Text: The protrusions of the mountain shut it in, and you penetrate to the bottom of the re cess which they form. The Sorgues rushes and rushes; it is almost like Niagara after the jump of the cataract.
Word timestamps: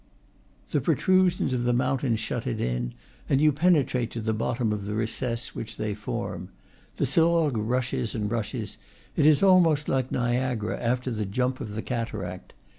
The 0.71 0.81
protrusions 0.81 1.53
of 1.53 1.61
the 1.63 1.73
mountain 1.73 2.15
shut 2.15 2.47
it 2.47 2.59
in, 2.59 2.95
and 3.29 3.39
you 3.39 3.51
penetrate 3.51 4.09
to 4.13 4.19
the 4.19 4.33
bottom 4.33 4.73
of 4.73 4.87
the 4.87 4.95
re 4.95 5.05
cess 5.05 5.53
which 5.53 5.77
they 5.77 5.93
form. 5.93 6.49
The 6.97 7.05
Sorgues 7.05 7.59
rushes 7.63 8.15
and 8.15 8.31
rushes; 8.31 8.77
it 9.15 9.27
is 9.27 9.43
almost 9.43 9.87
like 9.87 10.11
Niagara 10.11 10.79
after 10.79 11.11
the 11.11 11.27
jump 11.27 11.61
of 11.61 11.75
the 11.75 11.83
cataract. 11.83 12.53